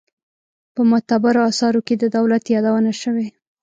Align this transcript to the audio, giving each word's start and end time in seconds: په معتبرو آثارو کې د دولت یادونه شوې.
په 0.73 0.81
معتبرو 0.89 1.41
آثارو 1.51 1.81
کې 1.87 1.95
د 1.97 2.03
دولت 2.15 2.43
یادونه 2.55 2.91
شوې. 3.01 3.27